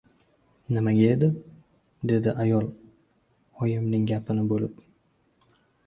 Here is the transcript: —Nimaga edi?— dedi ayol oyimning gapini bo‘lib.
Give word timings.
—Nimaga 0.77 1.03
edi?— 1.17 1.27
dedi 2.13 2.35
ayol 2.47 2.67
oyimning 2.73 4.11
gapini 4.15 4.51
bo‘lib. 4.55 4.85